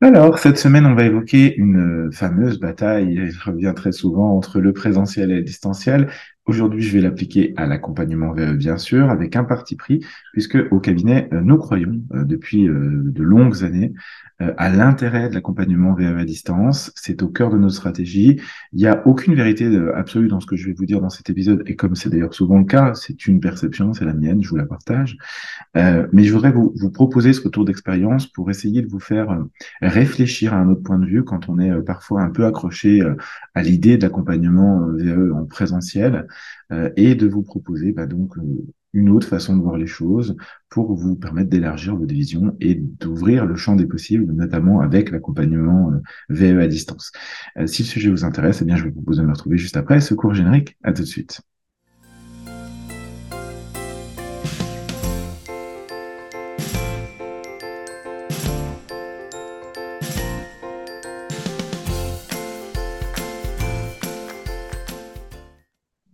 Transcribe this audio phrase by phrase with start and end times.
[0.00, 4.72] Alors, cette semaine, on va évoquer une fameuse bataille, elle revient très souvent entre le
[4.72, 6.08] présentiel et le distanciel.
[6.48, 10.80] Aujourd'hui, je vais l'appliquer à l'accompagnement VE, bien sûr, avec un parti pris, puisque au
[10.80, 13.92] cabinet, euh, nous croyons euh, depuis de longues années
[14.56, 16.92] à l'intérêt de l'accompagnement VE à distance.
[16.94, 18.40] C'est au cœur de notre stratégie.
[18.72, 21.28] Il n'y a aucune vérité absolue dans ce que je vais vous dire dans cet
[21.28, 24.48] épisode, et comme c'est d'ailleurs souvent le cas, c'est une perception, c'est la mienne, je
[24.48, 25.16] vous la partage.
[25.74, 29.36] mais je voudrais vous, vous proposer ce retour d'expérience pour essayer de vous faire
[29.82, 33.00] réfléchir à un autre point de vue quand on est euh, parfois un peu accroché
[33.02, 33.14] euh,
[33.54, 36.26] à l'idée d'accompagnement euh, en présentiel
[36.96, 38.34] et de vous proposer bah, donc
[38.92, 40.36] une autre façon de voir les choses
[40.68, 45.92] pour vous permettre d'élargir votre vision et d'ouvrir le champ des possibles, notamment avec l'accompagnement
[46.28, 47.12] VE à distance.
[47.66, 50.00] si le sujet vous intéresse, eh bien, je vous propose de me retrouver juste après
[50.00, 50.76] ce cours générique.
[50.82, 51.40] À tout de suite.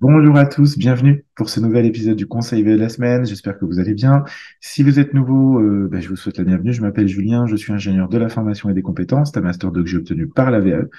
[0.07, 3.25] Bonjour à tous, bienvenue pour ce nouvel épisode du Conseil VE de la semaine.
[3.25, 4.23] J'espère que vous allez bien.
[4.61, 6.75] Si vous êtes nouveau, euh, ben, je vous souhaite la bienvenue.
[6.75, 9.73] Je m'appelle Julien, je suis ingénieur de la formation et des compétences, c'est un master
[9.73, 10.91] que j'ai obtenu par la VE.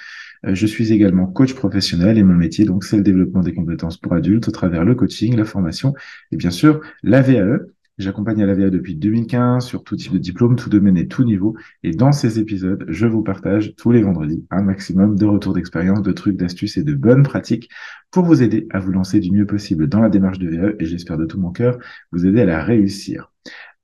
[0.44, 3.96] Euh, je suis également coach professionnel et mon métier, donc, c'est le développement des compétences
[3.96, 5.94] pour adultes au travers le coaching, la formation
[6.32, 7.60] et bien sûr la VAE.
[7.98, 11.24] J'accompagne à la VA depuis 2015 sur tout type de diplôme, tout domaine et tout
[11.24, 11.56] niveau.
[11.82, 16.02] Et dans ces épisodes, je vous partage tous les vendredis un maximum de retours d'expérience,
[16.02, 17.70] de trucs, d'astuces et de bonnes pratiques
[18.10, 20.84] pour vous aider à vous lancer du mieux possible dans la démarche de VA et
[20.84, 21.78] j'espère de tout mon cœur
[22.12, 23.32] vous aider à la réussir.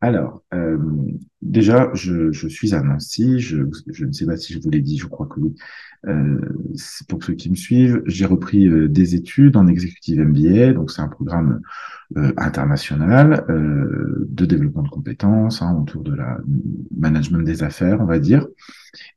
[0.02, 0.78] Alors, euh,
[1.42, 3.38] déjà, je, suis à Nancy.
[3.38, 3.58] Je,
[4.04, 5.54] ne sais pas si je vous l'ai dit, je crois que oui.
[6.08, 6.40] Euh,
[7.08, 10.72] pour ceux qui me suivent, j'ai repris euh, des études en exécutive MBA.
[10.72, 11.60] Donc, c'est un programme
[12.36, 16.36] international de développement de compétences hein, autour de la
[16.94, 18.46] management des affaires, on va dire.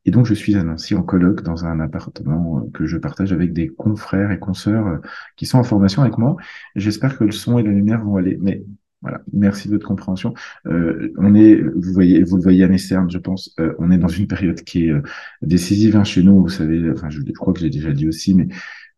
[0.06, 3.52] Et donc, je suis à Nancy en colloque dans un appartement que je partage avec
[3.52, 5.02] des confrères et consoeurs
[5.36, 6.38] qui sont en formation avec moi.
[6.76, 8.38] J'espère que le son et la lumière vont aller.
[8.40, 8.64] Mais
[9.02, 10.34] voilà, merci de votre compréhension.
[10.66, 13.92] Euh, on est, vous voyez, vous le voyez à mes cernes, je pense, euh, on
[13.92, 15.04] est dans une période qui est euh,
[15.42, 16.42] décisive hein, chez nous.
[16.42, 18.48] Vous savez, enfin, je, crois que j'ai déjà dit aussi, mais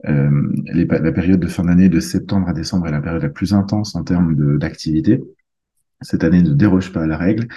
[0.03, 3.95] la période de fin d'année, de septembre à décembre, est la période la plus intense
[3.95, 5.23] en termes d'activité.
[6.01, 7.47] Cette année ne déroge pas à la règle.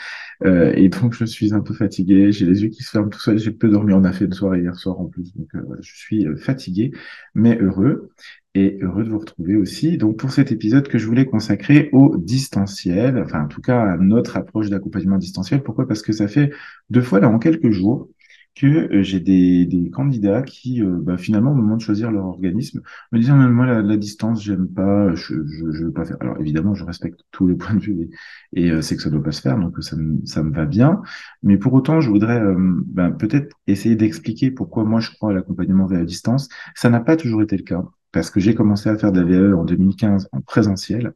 [0.44, 2.32] et donc, je suis un peu fatigué.
[2.32, 3.38] J'ai les yeux qui se ferment tout seul.
[3.38, 3.92] J'ai peu dormi.
[3.92, 5.34] On a fait une soirée hier soir en plus.
[5.34, 5.48] Donc,
[5.80, 6.92] je suis fatigué,
[7.34, 8.10] mais heureux
[8.54, 9.96] et heureux de vous retrouver aussi.
[9.96, 13.96] Donc pour cet épisode que je voulais consacrer au distanciel, enfin en tout cas à
[13.96, 15.62] notre approche d'accompagnement distanciel.
[15.62, 15.86] Pourquoi?
[15.86, 16.50] Parce que ça fait
[16.90, 18.08] deux fois là en quelques jours
[18.54, 22.26] que euh, j'ai des, des, candidats qui euh, bah, finalement au moment de choisir leur
[22.26, 26.04] organisme me disent ah, moi la, la distance j'aime pas je, je, je veux pas
[26.04, 28.10] faire alors évidemment je respecte tous les points de vue
[28.52, 30.66] et, euh, c'est que ça doit pas se faire donc ça me, ça me va
[30.66, 31.00] bien
[31.42, 32.40] mais pour autant je voudrais
[32.86, 37.00] bah, peut-être essayer d'expliquer pourquoi moi je crois à l'accompagnement vers la distance ça n'a
[37.00, 39.64] pas toujours été le cas parce que j'ai commencé à faire de la VE en
[39.64, 41.14] 2015 en présentiel.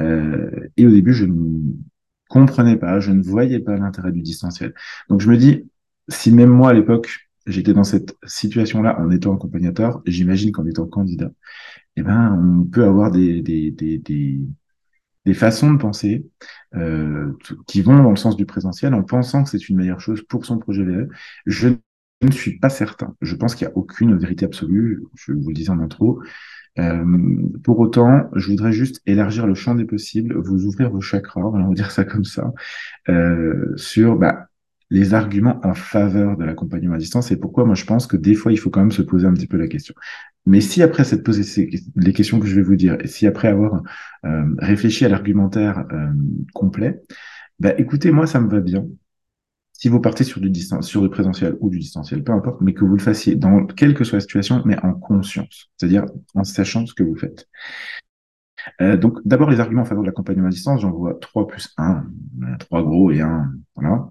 [0.00, 1.72] Euh, et au début, je ne
[2.28, 4.74] comprenais pas, je ne voyais pas l'intérêt du distanciel.
[5.08, 5.68] Donc je me dis,
[6.08, 10.86] si même moi à l'époque, j'étais dans cette situation-là en étant accompagnateur, j'imagine qu'en étant
[10.86, 11.30] candidat,
[11.96, 14.40] eh ben, on peut avoir des, des, des, des,
[15.26, 16.26] des façons de penser
[16.74, 17.32] euh,
[17.66, 20.44] qui vont dans le sens du présentiel en pensant que c'est une meilleure chose pour
[20.46, 21.08] son projet VE.
[21.46, 21.68] Je
[22.22, 23.14] ne suis pas certain.
[23.20, 26.22] Je pense qu'il n'y a aucune vérité absolue, je vous le disais en intro.
[26.78, 27.04] Euh,
[27.64, 31.68] pour autant, je voudrais juste élargir le champ des possibles, vous ouvrir vos chakras, on
[31.68, 32.52] va dire ça comme ça,
[33.08, 34.47] euh, sur bah,
[34.90, 38.34] les arguments en faveur de l'accompagnement à distance et pourquoi moi je pense que des
[38.34, 39.94] fois il faut quand même se poser un petit peu la question.
[40.46, 43.48] Mais si après cette poser les questions que je vais vous dire et si après
[43.48, 43.82] avoir
[44.24, 46.08] euh, réfléchi à l'argumentaire euh,
[46.54, 47.02] complet,
[47.58, 48.86] bah écoutez moi ça me va bien
[49.78, 52.74] si vous partez sur du distance, sur du présentiel ou du distanciel, peu importe, mais
[52.74, 56.42] que vous le fassiez dans quelle que soit la situation, mais en conscience, c'est-à-dire en
[56.42, 57.48] sachant ce que vous faites.
[58.80, 61.72] Euh, donc, d'abord, les arguments en faveur de l'accompagnement à distance, j'en vois trois plus
[61.78, 62.04] un,
[62.58, 64.08] trois gros et un, voilà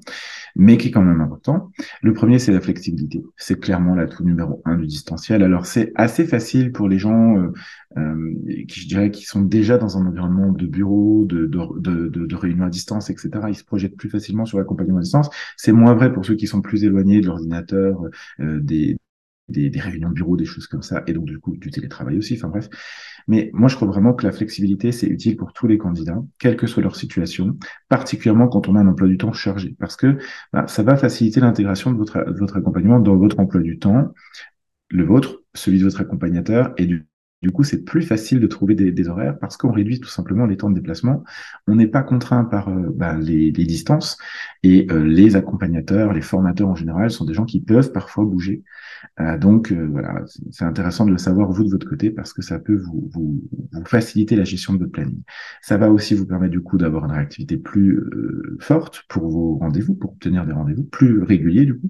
[0.56, 1.72] mais qui est quand même important.
[2.02, 3.24] Le premier, c'est la flexibilité.
[3.36, 5.44] C'est clairement l'atout numéro un du distanciel.
[5.44, 7.54] Alors, c'est assez facile pour les gens euh,
[7.98, 8.34] euh,
[8.68, 12.36] qui, je dirais, qui sont déjà dans un environnement de bureau, de, de, de, de,
[12.36, 13.30] réunion à distance, etc.
[13.50, 15.30] Ils se projettent plus facilement sur l'accompagnement à distance.
[15.56, 18.02] C'est moins vrai pour ceux qui sont plus éloignés de l'ordinateur,
[18.40, 18.98] euh, des,
[19.50, 22.18] des, des, réunions de bureau, des choses comme ça, et donc du coup du télétravail
[22.18, 22.70] aussi, enfin bref.
[23.28, 26.58] Mais moi je crois vraiment que la flexibilité, c'est utile pour tous les candidats, quelle
[26.58, 27.58] que soit leur situation,
[27.90, 30.18] particulièrement quand on a un emploi du temps chargé, parce que
[30.54, 34.14] bah, ça va faciliter l'intégration de votre, de votre accompagnement dans votre emploi du temps,
[34.90, 36.88] le vôtre, celui de votre accompagnateur, et
[37.44, 40.58] du coup, c'est plus facile de trouver des, horaires parce qu'on réduit tout simplement les
[40.58, 41.24] temps de déplacement.
[41.68, 44.18] On n'est pas contraint par euh, bah, les, distances
[44.64, 48.64] et euh, les accompagnateurs, les formateurs en général sont des gens qui peuvent parfois bouger.
[49.20, 52.60] Euh, donc voilà, c'est intéressant de le savoir vous de votre côté parce que ça
[52.60, 55.22] peut vous, vous, vous, faciliter la gestion de votre planning.
[55.62, 58.02] Ça va aussi vous permettre du coup d'avoir une réactivité plus
[58.60, 61.90] forte pour vos rendez-vous, pour obtenir des rendez-vous plus réguliers du coup.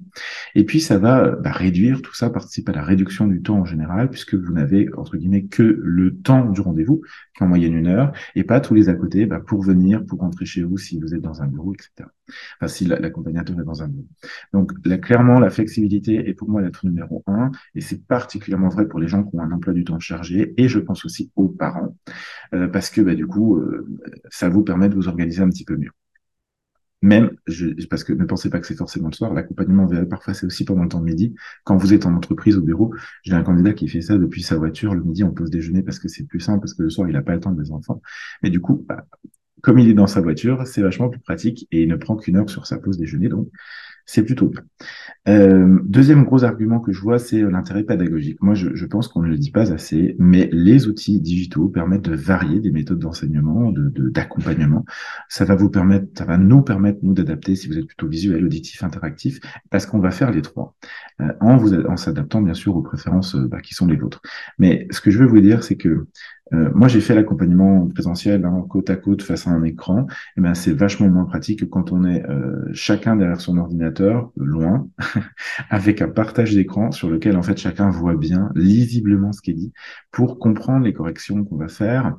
[0.56, 3.66] Et puis ça va bah, réduire tout ça, participe à la réduction du temps en
[3.66, 7.02] général puisque vous n'avez entre guillemets que le temps du rendez-vous,
[7.36, 10.06] qui est en moyenne une heure, et pas tous les à côté bah, pour venir,
[10.06, 12.10] pour rentrer chez vous si vous êtes dans un bureau, etc.
[12.60, 14.08] Enfin, si l'accompagnateur est dans un bureau.
[14.54, 18.88] Donc, là, clairement, la flexibilité est pour moi l'être numéro un, et c'est particulièrement vrai
[18.88, 21.50] pour les gens qui ont un emploi du temps chargé, et je pense aussi aux
[21.50, 21.96] parents,
[22.54, 23.88] euh, parce que bah, du coup, euh,
[24.30, 25.92] ça vous permet de vous organiser un petit peu mieux
[27.02, 30.46] même, je, parce que ne pensez pas que c'est forcément le soir, l'accompagnement parfois c'est
[30.48, 31.36] aussi pendant le temps de midi.
[31.64, 32.94] Quand vous êtes en entreprise au bureau,
[33.24, 36.00] j'ai un candidat qui fait ça depuis sa voiture, le midi on pose déjeuner parce
[36.00, 38.02] que c'est plus simple, parce que le soir il n'a pas le temps des enfants.
[38.42, 39.06] Mais du coup, bah,
[39.62, 42.38] comme il est dans sa voiture, c'est vachement plus pratique et il ne prend qu'une
[42.38, 43.50] heure sur sa pause déjeuner, donc
[44.08, 44.62] c'est plutôt bien.
[45.28, 48.42] Euh, deuxième gros argument que je vois, c'est l'intérêt pédagogique.
[48.42, 52.16] Moi, je, pense qu'on ne le dit pas assez, mais les outils digitaux permettent de
[52.16, 54.86] varier des méthodes d'enseignement, de d'accompagnement.
[55.28, 58.46] ça va vous permettre, ça va nous permettre nous d'adapter si vous êtes plutôt visuel,
[58.46, 60.74] auditif, interactif, parce qu'on va faire les trois
[61.20, 64.22] euh, en vous en s'adaptant bien sûr aux préférences euh, bah, qui sont les vôtres.
[64.58, 66.08] Mais ce que je veux vous dire, c'est que
[66.54, 70.02] euh, moi, j'ai fait l'accompagnement présentiel hein, côte à côte face à un écran.
[70.02, 73.58] Et eh ben, c'est vachement moins pratique que quand on est euh, chacun derrière son
[73.58, 74.88] ordinateur, loin,
[75.70, 79.56] avec un partage d'écran sur lequel en fait chacun voit bien, lisiblement ce qui est
[79.56, 79.74] dit,
[80.12, 82.16] pour comprendre les corrections qu'on va faire.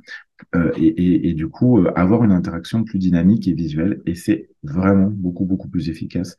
[0.54, 4.50] Euh, et, et, et, du coup avoir une interaction plus dynamique et visuelle et c'est
[4.62, 6.36] vraiment beaucoup beaucoup plus efficace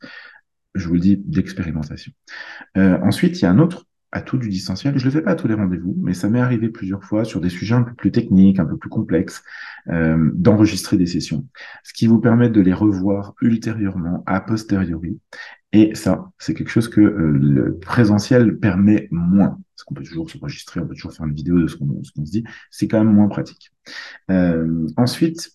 [0.74, 2.10] je vous le dis d'expérimentation
[2.76, 4.98] ensuite il y a un autre à tout du distanciel.
[4.98, 7.40] Je le fais pas à tous les rendez-vous, mais ça m'est arrivé plusieurs fois sur
[7.40, 9.42] des sujets un peu plus techniques, un peu plus complexes,
[9.88, 11.46] euh, d'enregistrer des sessions,
[11.84, 15.20] ce qui vous permet de les revoir ultérieurement, a posteriori.
[15.72, 19.58] Et ça, c'est quelque chose que euh, le présentiel permet moins.
[19.76, 22.30] Parce qu'on peut toujours s'enregistrer, on peut toujours faire une vidéo de ce qu'on se
[22.30, 22.44] dit.
[22.70, 23.70] C'est quand même moins pratique.
[24.30, 25.52] Euh, ensuite,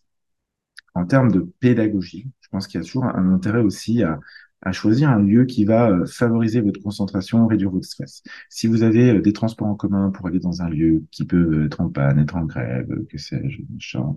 [0.94, 4.20] en termes de pédagogie, je pense qu'il y a toujours un intérêt aussi à,
[4.62, 8.24] à choisir un lieu qui va euh, favoriser votre concentration, réduire votre stress.
[8.50, 11.66] Si vous avez euh, des transports en commun pour aller dans un lieu qui peut
[11.66, 14.16] être en panne, être en grève, que sais-je, machin,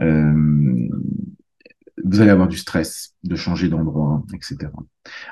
[0.00, 0.88] euh,
[2.04, 4.70] vous allez avoir du stress de changer d'endroit, etc.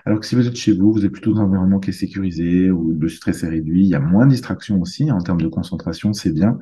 [0.04, 1.92] Alors que si vous êtes chez vous, vous êtes plutôt dans un environnement qui est
[1.92, 5.40] sécurisé, où le stress est réduit, il y a moins de distractions aussi, en termes
[5.40, 6.58] de concentration, c'est bien.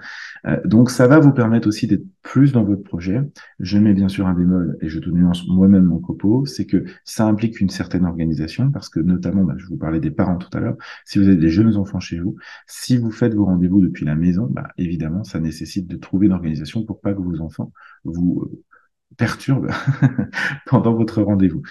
[0.47, 3.21] Euh, donc ça va vous permettre aussi d'être plus dans votre projet.
[3.61, 6.85] Je mets bien sûr un bémol, et je te nuance moi-même mon propos, c'est que
[7.05, 10.55] ça implique une certaine organisation, parce que notamment, bah, je vous parlais des parents tout
[10.57, 12.37] à l'heure, si vous avez des jeunes enfants chez vous,
[12.67, 16.33] si vous faites vos rendez-vous depuis la maison, bah, évidemment, ça nécessite de trouver une
[16.33, 17.73] organisation pour pas que vos enfants
[18.05, 18.63] vous euh,
[19.17, 19.71] perturbe
[20.67, 21.63] pendant votre rendez-vous.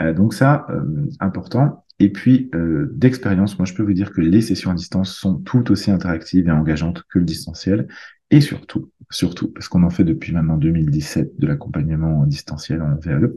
[0.00, 1.84] Euh, donc ça, euh, important.
[1.98, 5.36] Et puis, euh, d'expérience, moi, je peux vous dire que les sessions à distance sont
[5.36, 7.88] tout aussi interactives et engageantes que le distanciel.
[8.30, 13.28] Et surtout, surtout, parce qu'on en fait depuis maintenant 2017 de l'accompagnement distanciel en VAE,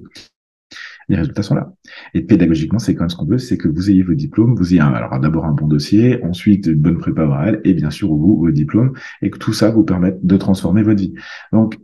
[1.09, 1.73] les résultats sont là.
[2.13, 4.73] Et pédagogiquement, c'est quand même ce qu'on veut, c'est que vous ayez vos diplômes, vous
[4.73, 8.37] ayez alors d'abord un bon dossier, ensuite une bonne prépa orale, et bien sûr vous,
[8.37, 11.13] vos diplômes, et que tout ça vous permette de transformer votre vie.
[11.51, 11.77] Donc,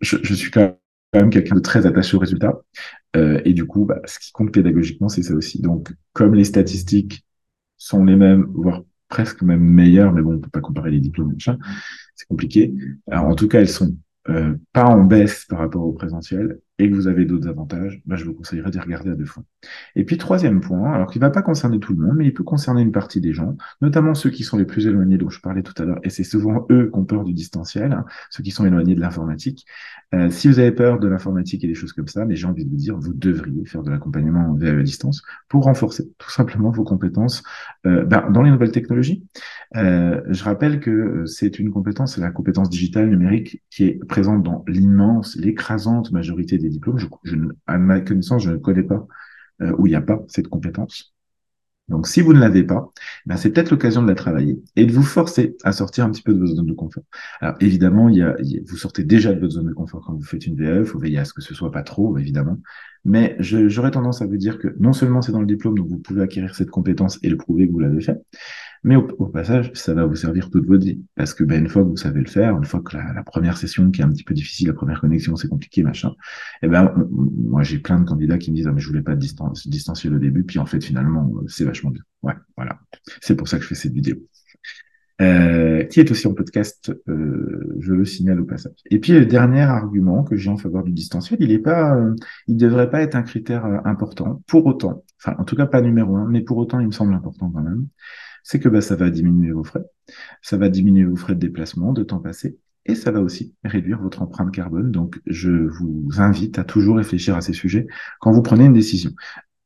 [0.00, 0.76] je, suis quand
[1.14, 2.60] même quelqu'un de très attaché aux résultats.
[3.16, 5.60] Euh, et du coup, bah, ce qui compte pédagogiquement, c'est ça aussi.
[5.60, 7.24] Donc, comme les statistiques
[7.78, 11.34] sont les mêmes, voire presque même meilleures, mais bon, on peut pas comparer les diplômes,
[11.38, 12.74] c'est compliqué.
[13.10, 13.96] Alors, en tout cas, elles sont
[14.28, 18.16] euh, pas en baisse par rapport au présentiel et que vous avez d'autres avantages, bah,
[18.16, 19.42] je vous conseillerais d'y regarder à deux fois.
[19.94, 22.44] Et puis troisième point, alors qui va pas concerner tout le monde, mais il peut
[22.44, 25.62] concerner une partie des gens, notamment ceux qui sont les plus éloignés dont je parlais
[25.62, 28.50] tout à l'heure, et c'est souvent eux qui ont peur du distanciel, hein, ceux qui
[28.50, 29.66] sont éloignés de l'informatique.
[30.14, 32.64] Euh, si vous avez peur de l'informatique et des choses comme ça, mais j'ai envie
[32.64, 36.84] de vous dire, vous devriez faire de l'accompagnement la distance pour renforcer tout simplement vos
[36.84, 37.42] compétences
[37.86, 39.24] euh, ben, dans les nouvelles technologies.
[39.76, 44.42] Euh, je rappelle que c'est une compétence, c'est la compétence digitale numérique qui est présente
[44.42, 46.98] dans l'immense, l'écrasante majorité des diplômes.
[46.98, 49.06] Je, à ma connaissance, je ne connais pas
[49.62, 51.14] euh, où il n'y a pas cette compétence.
[51.88, 52.90] Donc, si vous ne l'avez pas,
[53.26, 56.22] ben, c'est peut-être l'occasion de la travailler et de vous forcer à sortir un petit
[56.22, 57.04] peu de votre zone de confort?
[57.40, 58.34] Alors, évidemment, il y a,
[58.66, 60.80] vous sortez déjà de votre zone de confort quand vous faites une VE.
[60.80, 62.58] Il faut veiller à ce que ce soit pas trop, évidemment.
[63.04, 65.98] Mais j'aurais tendance à vous dire que non seulement c'est dans le diplôme, donc vous
[65.98, 68.18] pouvez acquérir cette compétence et le prouver que vous l'avez fait,
[68.84, 71.00] mais au, passage, ça va vous servir toute votre vie.
[71.14, 73.56] Parce que ben, une fois que vous savez le faire, une fois que la, première
[73.56, 76.10] session qui est un petit peu difficile, la première connexion, c'est compliqué, machin,
[76.62, 79.02] et eh ben, moi, j'ai plein de candidats qui me disent, ah, mais je voulais
[79.02, 82.02] pas distance, distancier le début, puis en fait, finalement, c'est vachement bien.
[82.22, 82.78] Ouais, voilà.
[83.20, 84.16] C'est pour ça que je fais cette vidéo.
[85.20, 88.74] euh, qui est aussi en podcast, euh, je le signale au passage.
[88.90, 92.14] Et puis le dernier argument que j'ai en faveur du distanciel, il est pas, euh,
[92.48, 94.42] il devrait pas être un critère euh, important.
[94.46, 97.14] Pour autant, enfin en tout cas pas numéro un, mais pour autant il me semble
[97.14, 97.86] important quand même,
[98.46, 99.82] c'est que bah, ça va diminuer vos frais,
[100.40, 104.00] ça va diminuer vos frais de déplacement, de temps passé, et ça va aussi réduire
[104.00, 104.92] votre empreinte carbone.
[104.92, 107.88] Donc je vous invite à toujours réfléchir à ces sujets
[108.20, 109.10] quand vous prenez une décision.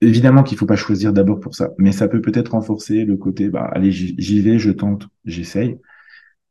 [0.01, 3.51] Évidemment qu'il faut pas choisir d'abord pour ça, mais ça peut peut-être renforcer le côté,
[3.51, 5.79] bah, allez, j'y vais, je tente, j'essaye.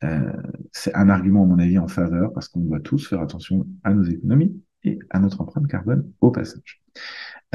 [0.03, 0.31] Euh,
[0.71, 3.91] c'est un argument, à mon avis, en faveur, parce qu'on doit tous faire attention à
[3.91, 6.83] nos économies et à notre empreinte carbone au passage.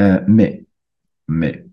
[0.00, 0.66] Euh, mais,
[1.28, 1.64] mais,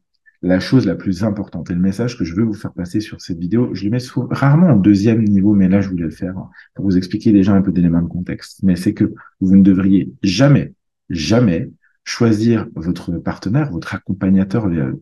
[0.42, 3.22] la chose la plus importante et le message que je veux vous faire passer sur
[3.22, 4.00] cette vidéo, je le mets
[4.32, 6.36] rarement en deuxième niveau, mais là, je voulais le faire
[6.74, 8.64] pour vous expliquer déjà un peu d'éléments de contexte.
[8.64, 10.74] Mais c'est que vous ne devriez jamais,
[11.10, 11.70] jamais
[12.04, 14.94] choisir votre partenaire, votre accompagnateur VAE,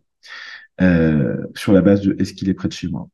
[0.82, 3.10] euh, sur la base de est-ce qu'il est près de chez moi.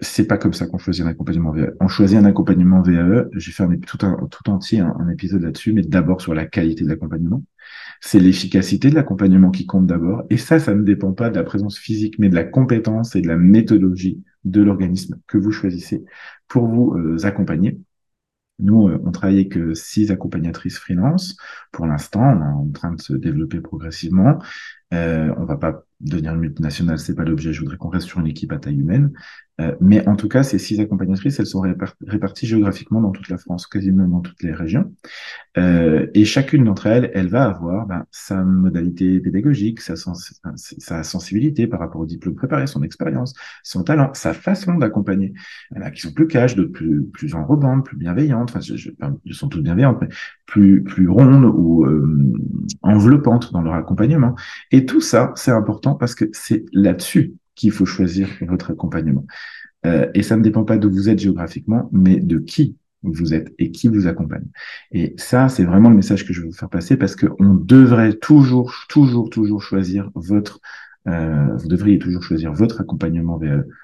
[0.00, 1.72] C'est pas comme ça qu'on choisit un accompagnement VAE.
[1.80, 3.26] On choisit un accompagnement VAE.
[3.32, 6.84] J'ai fait un, tout, un, tout entier un, épisode là-dessus, mais d'abord sur la qualité
[6.84, 7.42] de l'accompagnement.
[8.00, 10.24] C'est l'efficacité de l'accompagnement qui compte d'abord.
[10.30, 13.22] Et ça, ça ne dépend pas de la présence physique, mais de la compétence et
[13.22, 16.04] de la méthodologie de l'organisme que vous choisissez
[16.46, 17.80] pour vous euh, accompagner.
[18.58, 21.36] Nous, euh, on travaille avec euh, six accompagnatrices freelance.
[21.72, 24.38] Pour l'instant, on est en train de se développer progressivement.
[24.92, 27.52] Euh, on va pas devenir une multinationale, c'est pas l'objet.
[27.52, 29.12] Je voudrais qu'on reste sur une équipe à taille humaine.
[29.60, 31.64] Euh, mais en tout cas, ces six accompagnatrices, elles sont
[32.06, 34.94] réparties géographiquement dans toute la France, quasiment dans toutes les régions.
[35.56, 39.96] Euh, et chacune d'entre elles, elle va avoir ben, sa modalité pédagogique, sa,
[41.02, 45.32] sensibilité par rapport au diplôme préparé, son expérience, son talent, sa façon d'accompagner.
[45.72, 48.54] Il en a qui sont plus cash, de plus, plus enrobantes, plus bienveillantes.
[48.54, 50.08] Enfin, elles sont toutes bienveillantes, mais
[50.46, 52.32] plus, plus rondes ou euh,
[52.82, 54.36] enveloppantes dans leur accompagnement.
[54.70, 59.26] Et tout ça, c'est important parce que c'est là-dessus qu'il faut choisir votre accompagnement.
[59.86, 63.52] Euh, et ça ne dépend pas d'où vous êtes géographiquement, mais de qui vous êtes
[63.58, 64.46] et qui vous accompagne.
[64.92, 68.14] Et ça, c'est vraiment le message que je veux vous faire passer parce qu'on devrait
[68.14, 70.60] toujours, toujours, toujours choisir votre,
[71.06, 73.40] euh, vous devriez toujours choisir votre accompagnement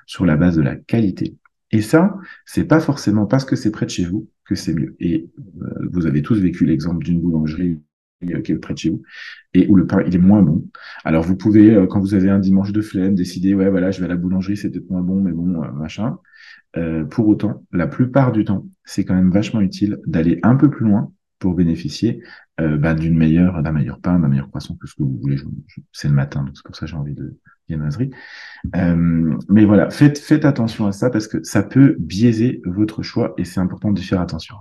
[0.07, 1.37] sur la base de la qualité.
[1.71, 4.95] Et ça, c'est pas forcément parce que c'est près de chez vous que c'est mieux.
[5.01, 5.29] Et
[5.63, 7.81] euh, vous avez tous vécu l'exemple d'une boulangerie
[8.21, 9.03] qui est près de chez vous
[9.55, 10.65] et où le pain il est moins bon.
[11.05, 14.01] Alors vous pouvez euh, quand vous avez un dimanche de flemme décider ouais voilà je
[14.01, 16.19] vais à la boulangerie c'est peut-être moins bon mais bon euh, machin.
[16.77, 20.69] Euh, pour autant la plupart du temps c'est quand même vachement utile d'aller un peu
[20.71, 22.23] plus loin pour bénéficier
[22.59, 25.37] bah, d'une meilleure d'un meilleur pain d'un meilleur poisson que ce que vous voulez.
[25.93, 27.37] C'est le matin donc c'est pour ça que j'ai envie de
[27.69, 28.11] viennoiserie.
[28.73, 33.45] Mais voilà faites faites attention à ça parce que ça peut biaiser votre choix et
[33.45, 34.55] c'est important de faire attention.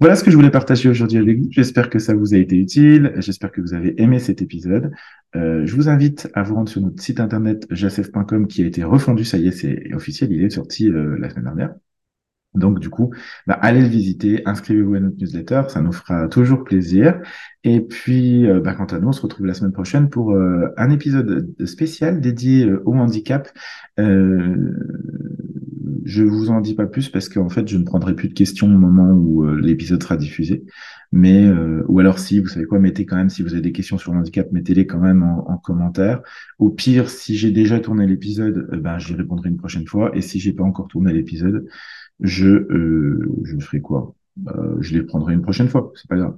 [0.00, 1.48] Voilà ce que je voulais partager aujourd'hui avec vous.
[1.50, 3.14] J'espère que ça vous a été utile.
[3.16, 4.92] J'espère que vous avez aimé cet épisode.
[5.34, 8.84] Euh, je vous invite à vous rendre sur notre site internet jacef.com qui a été
[8.84, 9.24] refondu.
[9.24, 10.30] Ça y est, c'est officiel.
[10.30, 11.74] Il est sorti euh, la semaine dernière.
[12.54, 13.12] Donc du coup,
[13.48, 17.20] bah, allez le visiter, inscrivez-vous à notre newsletter, ça nous fera toujours plaisir.
[17.64, 20.90] Et puis, euh, bah, quant à nous, on se retrouve la semaine prochaine pour un
[20.90, 23.50] épisode spécial dédié au handicap.
[26.08, 28.66] Je vous en dis pas plus parce qu'en fait, je ne prendrai plus de questions
[28.66, 30.64] au moment où l'épisode sera diffusé.
[31.12, 31.46] Mais
[31.86, 34.12] ou alors si vous savez quoi, mettez quand même si vous avez des questions sur
[34.12, 36.22] le handicap, mettez-les quand même en, en, commentaire.
[36.58, 40.10] Au pire, si j'ai déjà tourné l'épisode, ben j'y répondrai une prochaine fois.
[40.16, 41.66] Et si j'ai pas encore tourné l'épisode,
[42.20, 44.14] je, euh, je ferai quoi?
[44.48, 46.36] Euh, Je les prendrai une prochaine fois, c'est pas grave.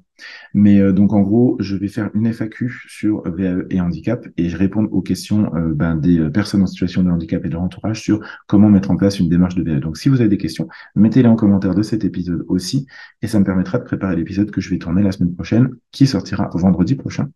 [0.54, 4.48] Mais euh, donc en gros, je vais faire une FAQ sur VAE et handicap et
[4.48, 7.62] je réponds aux questions euh, ben, des personnes en situation de handicap et de leur
[7.62, 9.80] entourage sur comment mettre en place une démarche de VAE.
[9.80, 12.86] Donc si vous avez des questions, mettez-les en commentaire de cet épisode aussi
[13.22, 16.06] et ça me permettra de préparer l'épisode que je vais tourner la semaine prochaine, qui
[16.06, 17.30] sortira vendredi prochain,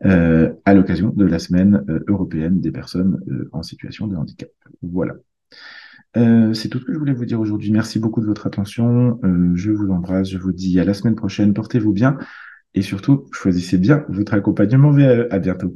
[0.00, 3.20] à l'occasion de la semaine européenne des personnes
[3.52, 4.50] en situation de handicap.
[4.82, 5.14] Voilà.
[6.16, 7.72] Euh, c'est tout ce que je voulais vous dire aujourd'hui.
[7.72, 9.18] Merci beaucoup de votre attention.
[9.24, 10.28] Euh, je vous embrasse.
[10.28, 11.54] Je vous dis à la semaine prochaine.
[11.54, 12.18] Portez-vous bien
[12.74, 15.28] et surtout, choisissez bien votre accompagnement VAE.
[15.30, 15.74] À bientôt.